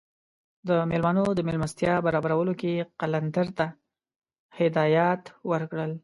د 0.67 0.69
میلمنو 0.91 1.23
د 1.35 1.39
میلمستیا 1.47 1.93
برابرولو 2.05 2.53
کې 2.59 2.69
یې 2.77 2.83
قلندر 2.99 3.47
ته 3.57 3.65
هدایات 4.59 5.23
ورکړل. 5.51 5.91